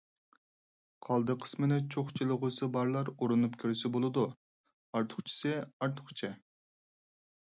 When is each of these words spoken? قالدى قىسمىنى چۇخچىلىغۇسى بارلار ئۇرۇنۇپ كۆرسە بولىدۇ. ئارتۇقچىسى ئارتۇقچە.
قالدى 1.07 1.33
قىسمىنى 1.43 1.75
چۇخچىلىغۇسى 1.95 2.69
بارلار 2.77 3.11
ئۇرۇنۇپ 3.13 3.59
كۆرسە 3.63 3.93
بولىدۇ. 3.97 4.23
ئارتۇقچىسى 5.01 5.53
ئارتۇقچە. 5.61 6.31